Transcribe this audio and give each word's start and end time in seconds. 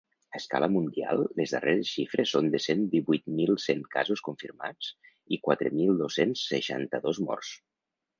A 0.35 0.35
escala 0.37 0.67
mundial 0.75 1.19
les 1.39 1.51
darreres 1.55 1.89
xifres 1.97 2.31
són 2.35 2.47
de 2.55 2.61
cent 2.63 2.81
divuit 2.93 3.27
mil 3.39 3.53
cent 3.65 3.83
casos 3.97 4.23
confirmats 4.29 4.89
i 5.37 5.39
quatre 5.49 5.73
mil 5.81 5.93
dos-cents 6.01 6.47
seixanta-dos 6.53 7.21
morts. 7.29 7.53